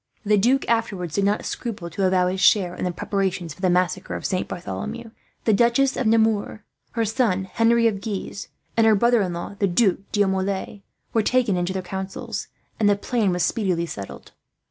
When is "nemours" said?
6.07-6.61